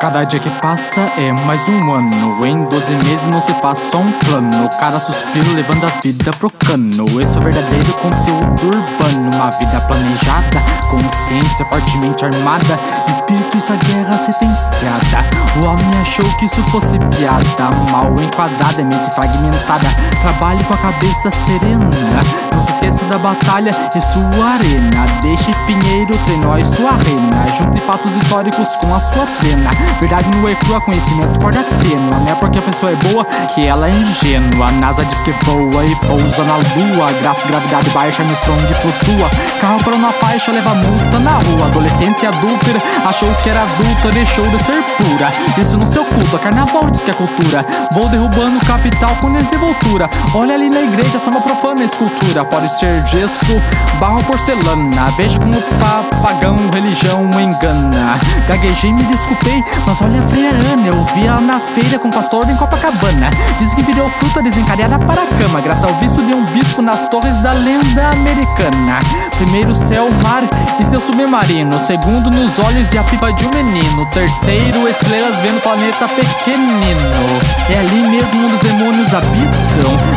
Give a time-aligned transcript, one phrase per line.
[0.00, 2.46] Cada dia que passa é mais um ano.
[2.46, 4.70] Em 12 meses não se faz só um plano.
[4.78, 7.20] Cada suspiro levando a vida pro cano.
[7.20, 9.34] Esse é o verdadeiro conteúdo urbano.
[9.34, 12.78] Uma vida planejada, consciência fortemente armada.
[13.08, 15.24] Espírito e guerra sentenciada.
[15.60, 17.74] O homem achou que isso fosse piada.
[17.90, 19.88] Mal enquadrada, mente fragmentada.
[20.22, 22.47] Trabalhe com a cabeça serena.
[22.58, 25.06] Não se esqueça da batalha e sua arena.
[25.22, 27.46] Deixe Pinheiro treinar sua arena.
[27.56, 29.70] Junte fatos históricos com a sua trena.
[30.00, 33.86] Verdade no é conhecimento corda tênua Não é porque a pessoa é boa que ela
[33.86, 34.72] é ingênua.
[34.72, 37.12] NASA diz que voa e pousa na lua.
[37.20, 39.30] Graça e gravidade baixa, Armstrong flutua.
[39.60, 41.66] Carro parou na faixa, leva multa na rua.
[41.66, 45.30] Adolescente adúltera, achou que era adulta Deixou de ser pura,
[45.62, 47.64] isso não se oculta Carnaval diz que é cultura.
[47.92, 50.10] Vou derrubando capital com desenvoltura.
[50.34, 53.60] Olha ali na igreja, só uma profana escultura Pode ser gesso,
[54.00, 58.18] barro porcelana Veja como papagão, religião engana
[58.48, 62.56] Gaguejei, me desculpei mas olha a freirana, eu vi ela na feira com pastor em
[62.56, 63.30] Copacabana.
[63.58, 67.08] Dizem que virou fruta desencadeada para a cama, graças ao visto de um bispo nas
[67.08, 69.00] torres da lenda americana.
[69.36, 70.42] Primeiro céu, mar
[70.78, 71.78] e seu submarino.
[71.78, 74.06] Segundo, nos olhos e a pipa de um menino.
[74.10, 77.40] Terceiro, estrelas vendo o planeta pequenino.
[77.70, 79.14] É ali mesmo onde os demônios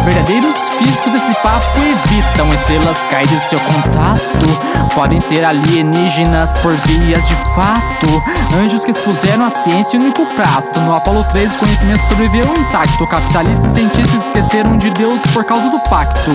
[0.05, 2.51] Verdadeiros físicos esse papo evitam.
[2.53, 4.93] Estrelas caem do seu contato.
[4.95, 8.23] Podem ser alienígenas por vias de fato.
[8.63, 10.79] Anjos que expuseram a ciência o único prato.
[10.81, 13.07] No Apolo 13, conhecimento sobreviveu intacto.
[13.07, 16.31] Capitalistas e cientistas esqueceram de Deus por causa do pacto.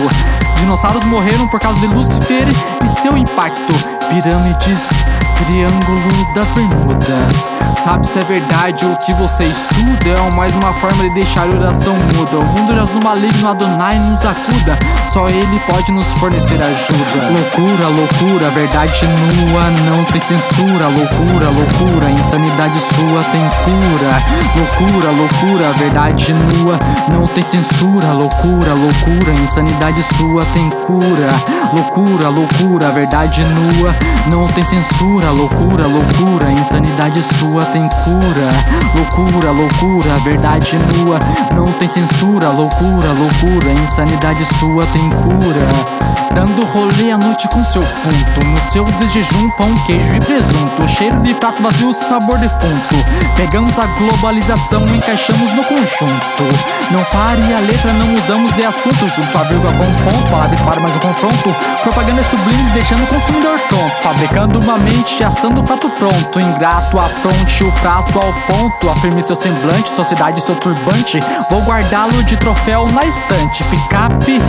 [0.59, 2.47] Dinossauros morreram por causa de Lúcifer
[2.83, 3.73] e seu impacto.
[4.09, 4.89] Pirâmides,
[5.35, 7.47] Triângulo das Bermudas.
[7.87, 10.09] Sabe se é verdade o que você estuda?
[10.09, 12.37] É mais uma forma de deixar a oração muda.
[12.37, 14.77] O mundo jaz no maligno, Adonai nos acuda.
[15.13, 17.31] Só ele pode nos fornecer ajuda.
[17.31, 20.87] Loucura, loucura, verdade nua, não tem censura.
[20.89, 24.11] Loucura, loucura, insanidade sua tem cura.
[24.57, 28.11] Loucura, loucura, verdade nua, não tem censura.
[28.11, 31.31] Loucura, loucura, insanidade sua tem cura.
[31.73, 33.95] Loucura, loucura, verdade nua,
[34.27, 35.31] não tem censura.
[35.31, 38.49] Loucura, loucura, insanidade sua tem cura.
[38.95, 41.19] Loucura, loucura, verdade nua,
[41.53, 42.49] não tem censura.
[42.49, 46.07] Loucura, loucura, insanidade sua tem cura.
[46.33, 48.45] Dando rolê à noite com seu ponto.
[48.45, 50.87] No seu desjejum, pão, queijo e presunto.
[50.87, 52.95] Cheiro de prato vazio, sabor defunto.
[53.35, 56.43] Pegamos a globalização, encaixamos no conjunto.
[56.91, 59.07] Não pare a letra, não mudamos de assunto.
[59.07, 61.55] Junto a vírgula com ponto, palavras para mais um confronto.
[61.81, 63.95] Propaganda sublimes, deixando o consumidor tonto.
[64.01, 66.39] Fabricando uma mente, assando o prato pronto.
[66.39, 71.19] Ingrato, apronte o prato ao ponto Afirme seu semblante, sociedade seu turbante
[71.49, 74.41] Vou guardá-lo de troféu na estante Picape,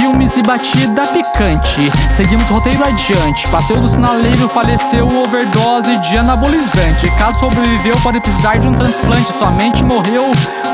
[0.00, 1.90] filmes e batida picante.
[2.14, 3.46] Seguimos roteiro adiante.
[3.48, 7.10] Passeio do sinaleiro faleceu overdose de anabolizante.
[7.18, 9.32] Caso sobreviveu, pode precisar de um transplante.
[9.32, 10.24] Somente morreu.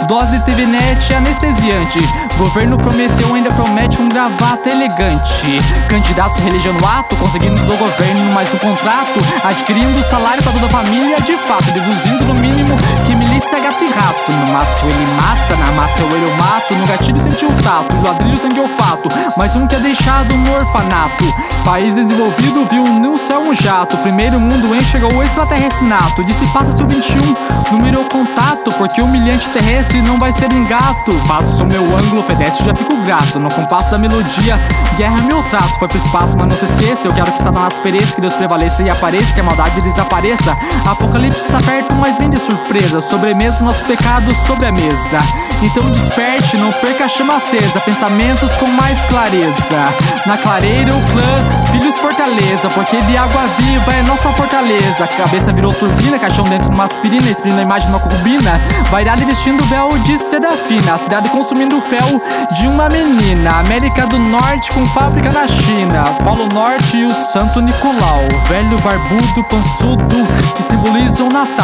[0.09, 1.99] Dose TV net anestesiante.
[2.37, 5.61] Governo prometeu, ainda promete um gravata elegante.
[5.89, 9.21] Candidatos religião no ato, conseguindo do governo mais um contrato.
[9.45, 11.73] Adquirindo salário para toda a família de fato.
[11.77, 12.75] Deduzindo no mínimo
[13.07, 14.33] que milícia é gato e rato.
[14.33, 16.75] No mato ele mata, na mata eu ele eu mato.
[16.75, 19.11] No gatilho sentiu o tato, no ladrilho sangue olfato.
[19.37, 21.25] Mais um que é deixado no orfanato.
[21.67, 23.99] País desenvolvido viu no céu um jato.
[23.99, 26.25] Primeiro mundo enxergou o extraterrestre nato.
[26.25, 27.35] Disse passa-se o 21,
[27.73, 28.73] número contato.
[28.79, 31.13] Porque humilhante terrestre não vai ser engato.
[31.29, 33.39] Passo meu ângulo pedestre, já fico grato.
[33.39, 34.59] No compasso da melodia,
[34.97, 35.79] guerra meu trato.
[35.79, 37.07] Foi pro espaço, mas não se esqueça.
[37.07, 40.57] Eu quero que Satanás pereça, que Deus prevaleça e apareça, que a maldade desapareça.
[40.87, 43.00] Apocalipse está perto, mas vem de surpresa.
[43.00, 45.19] Sobremesa, nossos pecados sobre a mesa.
[45.62, 47.81] Então desperte, não perca a chama acesa.
[47.81, 49.88] Pensamentos com mais clareza.
[50.25, 52.71] Na clareira, o clã, filhos fortaleza.
[52.71, 55.06] Porque de água viva é nossa fortaleza.
[55.16, 57.28] Cabeça virou turbina, caixão dentro de uma aspirina.
[57.28, 58.60] Exprimindo a imagem de uma concubina.
[58.91, 60.95] Vairale vestindo véu de seda fina.
[60.95, 62.22] A cidade consumindo o fel
[62.59, 63.59] de uma menina.
[63.59, 66.04] América do Norte com fábrica na China.
[66.22, 68.22] Polo Norte e o Santo Nicolau.
[68.48, 70.16] Velho barbudo, pançudo,
[70.54, 71.56] que simboliza o Natal.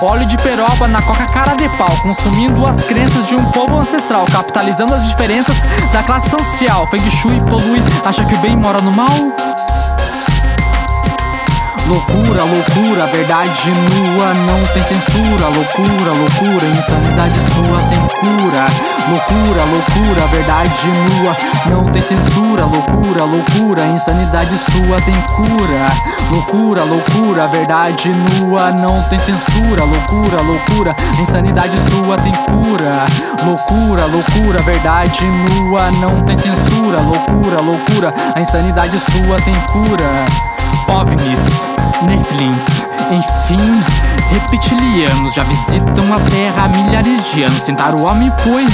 [0.00, 1.90] Óleo de peroba na coca cara de pau.
[2.02, 4.24] Consumindo as crenças de um povo ancestral.
[4.30, 5.56] Capitalizando as diferenças
[5.92, 6.86] da classe social.
[6.90, 9.53] Feng Shui polui, acha que o bem mora no mal?
[11.86, 15.48] Loucura, loucura, verdade nua, não tem censura.
[15.48, 18.66] Loucura, loucura, insanidade sua tem cura.
[19.10, 21.36] Loucura, loucura, verdade nua,
[21.66, 22.64] não tem censura.
[22.64, 25.86] Loucura, loucura, insanidade sua tem cura.
[26.30, 29.84] Loucura, loucura, verdade nua, não tem censura.
[29.84, 33.04] Loucura, loucura, insanidade sua tem cura.
[33.44, 37.00] Loucura, loucura, verdade nua, não tem censura.
[37.00, 40.24] Loucura, loucura, a insanidade sua tem cura.
[40.88, 41.73] OVNIs,
[43.14, 43.73] enfim,
[44.94, 47.60] reptilianos já visitam a terra há milhares de anos.
[47.60, 48.64] Tentar o homem foi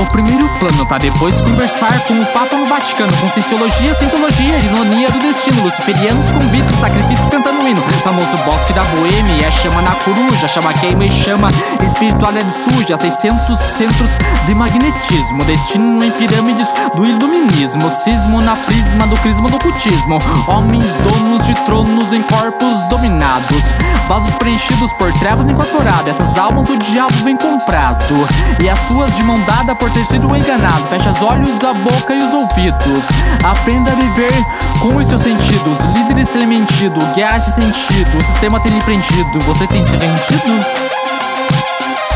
[0.00, 3.12] o primeiro plano, para depois conversar com o Papa no Vaticano.
[3.18, 5.62] Conscienciologia, cientologia, ironia do destino.
[5.62, 7.82] Luciferianos com vícios, sacrifícios cantando hino.
[8.02, 11.50] Famoso bosque da boêmia, é chama na coruja, chama queima e chama
[11.82, 12.96] espiritualidade suja.
[12.96, 17.90] 600 centros de magnetismo, destino em pirâmides do iluminismo.
[17.90, 20.18] Cismo na prisma do crisma do cultismo.
[20.48, 23.74] Homens donos de tronos em corpos dominados.
[24.08, 26.20] Vasos preenchidos por trevas incorporadas.
[26.20, 28.14] Essas almas o diabo vem comprado.
[28.62, 30.84] E as suas de mão dada por ter sido enganado.
[30.88, 33.04] Fecha os olhos, a boca e os ouvidos.
[33.44, 34.32] Aprenda a viver
[34.80, 35.80] com os seus sentidos.
[35.94, 38.18] Líderes têm mentido, guerra esse sentido.
[38.18, 39.40] O sistema tem lhe prendido.
[39.40, 40.66] Você tem se vendido?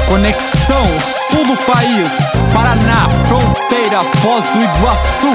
[0.06, 0.86] Conexão
[1.30, 2.10] sul do país,
[2.52, 5.32] Paraná, fronteira, Foz do Iguaçu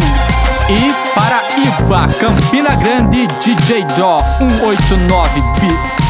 [0.68, 6.05] e Paraíba, Campina Grande, DJ Dó 189 Beats.